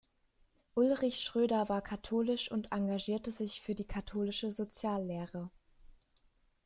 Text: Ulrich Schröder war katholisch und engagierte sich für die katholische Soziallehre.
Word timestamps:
Ulrich 0.73 1.19
Schröder 1.19 1.69
war 1.69 1.83
katholisch 1.83 2.49
und 2.51 2.71
engagierte 2.71 3.29
sich 3.29 3.61
für 3.61 3.75
die 3.75 3.85
katholische 3.85 4.51
Soziallehre. 4.51 5.51